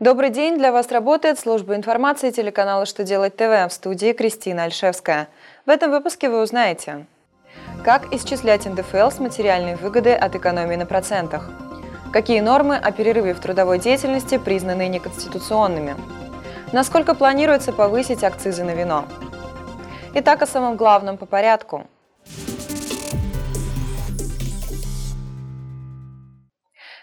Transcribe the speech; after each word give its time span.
Добрый 0.00 0.30
день! 0.30 0.56
Для 0.56 0.70
вас 0.70 0.92
работает 0.92 1.40
служба 1.40 1.74
информации 1.74 2.30
телеканала 2.30 2.86
«Что 2.86 3.02
делать 3.02 3.34
ТВ» 3.34 3.68
в 3.68 3.70
студии 3.70 4.12
Кристина 4.12 4.62
Альшевская. 4.62 5.26
В 5.66 5.70
этом 5.70 5.90
выпуске 5.90 6.30
вы 6.30 6.40
узнаете, 6.40 7.06
как 7.82 8.14
исчислять 8.14 8.64
НДФЛ 8.64 9.10
с 9.10 9.18
материальной 9.18 9.74
выгодой 9.74 10.14
от 10.14 10.36
экономии 10.36 10.76
на 10.76 10.86
процентах, 10.86 11.50
какие 12.12 12.38
нормы 12.38 12.76
о 12.76 12.92
перерыве 12.92 13.34
в 13.34 13.40
трудовой 13.40 13.80
деятельности 13.80 14.38
признаны 14.38 14.86
неконституционными, 14.86 15.96
насколько 16.72 17.16
планируется 17.16 17.72
повысить 17.72 18.22
акцизы 18.22 18.62
на 18.62 18.76
вино. 18.76 19.04
Итак, 20.14 20.42
о 20.42 20.46
самом 20.46 20.76
главном 20.76 21.16
по 21.16 21.26
порядку– 21.26 21.88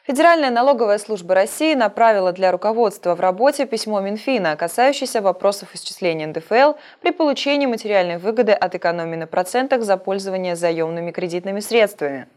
Федеральная 0.08 0.52
налоговая 0.52 1.00
служба 1.00 1.34
России 1.34 1.74
направила 1.74 2.32
для 2.32 2.52
руководства 2.52 3.16
в 3.16 3.20
работе 3.20 3.66
письмо 3.66 4.02
Минфина, 4.02 4.56
касающееся 4.56 5.20
вопросов 5.20 5.70
исчисления 5.74 6.28
НДФЛ 6.28 6.74
при 7.02 7.10
получении 7.10 7.66
материальной 7.66 8.20
выгоды 8.20 8.52
от 8.52 8.76
экономии 8.76 9.16
на 9.16 9.26
процентах 9.26 9.82
за 9.82 9.98
пользование 9.98 10.56
заемными 10.56 11.10
кредитными 11.10 11.60
средствами. 11.60 12.28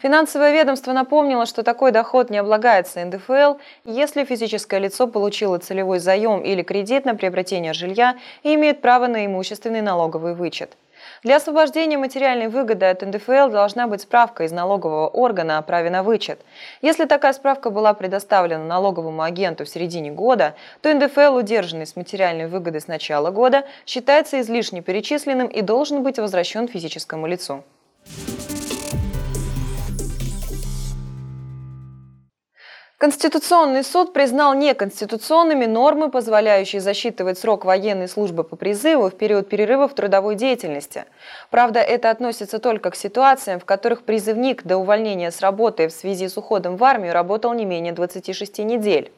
Финансовое 0.00 0.52
ведомство 0.52 0.92
напомнило, 0.92 1.46
что 1.46 1.62
такой 1.62 1.92
доход 1.92 2.28
не 2.28 2.36
облагается 2.36 3.02
НДФЛ, 3.02 3.54
если 3.86 4.24
физическое 4.24 4.78
лицо 4.78 5.06
получило 5.06 5.56
целевой 5.56 6.00
заем 6.00 6.42
или 6.42 6.62
кредит 6.62 7.06
на 7.06 7.14
приобретение 7.14 7.72
жилья 7.72 8.18
и 8.42 8.54
имеет 8.54 8.82
право 8.82 9.06
на 9.06 9.24
имущественный 9.24 9.80
налоговый 9.80 10.34
вычет. 10.34 10.76
Для 11.22 11.36
освобождения 11.36 11.98
материальной 11.98 12.48
выгоды 12.48 12.86
от 12.86 13.02
НДФЛ 13.02 13.48
должна 13.50 13.86
быть 13.86 14.02
справка 14.02 14.44
из 14.44 14.52
налогового 14.52 15.08
органа 15.08 15.58
о 15.58 15.62
праве 15.62 15.90
на 15.90 16.02
вычет. 16.02 16.40
Если 16.82 17.04
такая 17.04 17.32
справка 17.32 17.70
была 17.70 17.94
предоставлена 17.94 18.64
налоговому 18.64 19.22
агенту 19.22 19.64
в 19.64 19.68
середине 19.68 20.10
года, 20.10 20.54
то 20.80 20.92
НДФЛ, 20.92 21.36
удержанный 21.36 21.86
с 21.86 21.96
материальной 21.96 22.46
выгоды 22.46 22.80
с 22.80 22.88
начала 22.88 23.30
года, 23.30 23.64
считается 23.86 24.40
излишне 24.40 24.82
перечисленным 24.82 25.48
и 25.48 25.60
должен 25.62 26.02
быть 26.02 26.18
возвращен 26.18 26.68
физическому 26.68 27.26
лицу. 27.26 27.64
Конституционный 32.98 33.84
суд 33.84 34.12
признал 34.12 34.54
неконституционными 34.54 35.66
нормы, 35.66 36.10
позволяющие 36.10 36.80
засчитывать 36.80 37.38
срок 37.38 37.64
военной 37.64 38.08
службы 38.08 38.42
по 38.42 38.56
призыву 38.56 39.08
в 39.08 39.16
период 39.16 39.48
перерыва 39.48 39.86
в 39.86 39.94
трудовой 39.94 40.34
деятельности. 40.34 41.04
Правда, 41.48 41.78
это 41.78 42.10
относится 42.10 42.58
только 42.58 42.90
к 42.90 42.96
ситуациям, 42.96 43.60
в 43.60 43.64
которых 43.64 44.02
призывник 44.02 44.64
до 44.64 44.78
увольнения 44.78 45.30
с 45.30 45.40
работы 45.40 45.86
в 45.86 45.92
связи 45.92 46.26
с 46.26 46.36
уходом 46.36 46.76
в 46.76 46.82
армию 46.82 47.12
работал 47.12 47.54
не 47.54 47.66
менее 47.66 47.92
26 47.92 48.58
недель. 48.64 49.12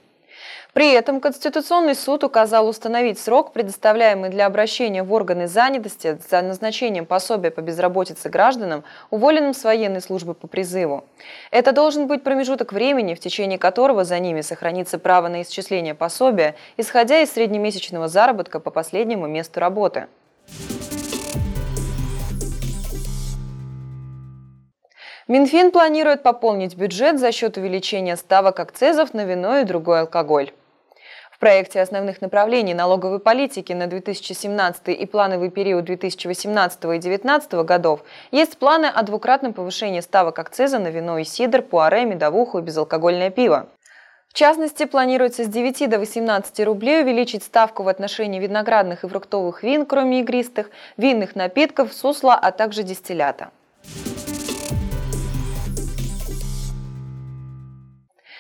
При 0.73 0.93
этом 0.93 1.21
Конституционный 1.21 1.95
суд 1.95 2.23
указал 2.23 2.69
установить 2.69 3.19
срок, 3.19 3.53
предоставляемый 3.53 4.31
для 4.31 4.47
обращения 4.47 5.03
в 5.03 5.13
органы 5.13 5.49
занятости 5.49 6.19
за 6.31 6.43
назначением 6.43 7.07
пособия 7.07 7.51
по 7.51 7.61
безработице 7.61 8.29
гражданам, 8.29 8.85
уволенным 9.11 9.53
с 9.53 9.65
военной 9.65 10.01
службы 10.01 10.35
по 10.35 10.47
призыву. 10.47 11.05
Это 11.51 11.73
должен 11.73 12.07
быть 12.07 12.23
промежуток 12.23 12.73
времени, 12.73 13.15
в 13.15 13.21
течение 13.21 13.59
которого 13.59 14.05
за 14.05 14.19
ними 14.19 14.43
сохранится 14.43 14.99
право 14.99 15.29
на 15.29 15.43
исчисление 15.43 15.95
пособия, 15.95 16.55
исходя 16.77 17.21
из 17.21 17.33
среднемесячного 17.33 18.09
заработка 18.09 18.61
по 18.61 18.71
последнему 18.71 19.27
месту 19.27 19.61
работы. 19.61 20.07
Минфин 25.31 25.71
планирует 25.71 26.25
пополнить 26.25 26.75
бюджет 26.75 27.21
за 27.21 27.31
счет 27.31 27.57
увеличения 27.57 28.17
ставок 28.17 28.59
акцизов 28.59 29.15
на 29.15 29.25
вино 29.25 29.59
и 29.59 29.65
другой 29.65 30.01
алкоголь. 30.01 30.51
В 31.31 31.39
проекте 31.39 31.81
основных 31.81 32.21
направлений 32.21 32.75
налоговой 32.75 33.21
политики 33.21 33.73
на 33.73 33.87
2017 33.87 34.89
и 34.89 35.07
плановый 35.07 35.51
период 35.51 35.85
2018 35.85 36.79
и 36.79 36.87
2019 36.99 37.53
годов 37.65 38.01
есть 38.33 38.59
планы 38.59 38.87
о 38.87 39.05
двукратном 39.05 39.53
повышении 39.53 40.01
ставок 40.01 40.37
акциза 40.41 40.81
на 40.81 40.89
вино 40.89 41.19
и 41.19 41.23
сидр, 41.23 41.63
пуаре, 41.63 42.07
медовуху 42.07 42.59
и 42.59 42.63
безалкогольное 42.63 43.31
пиво. 43.31 43.69
В 44.27 44.35
частности, 44.35 44.85
планируется 44.85 45.45
с 45.45 45.47
9 45.47 45.89
до 45.89 46.01
18 46.01 46.59
рублей 46.67 47.05
увеличить 47.05 47.45
ставку 47.45 47.85
в 47.85 47.89
отношении 47.89 48.41
виноградных 48.41 49.05
и 49.05 49.09
фруктовых 49.09 49.63
вин, 49.63 49.87
кроме 49.87 50.23
игристых, 50.23 50.71
винных 50.97 51.37
напитков, 51.37 51.93
сусла, 51.93 52.35
а 52.35 52.51
также 52.51 52.83
дистиллята. 52.83 53.53